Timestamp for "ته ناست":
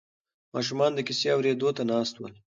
1.77-2.15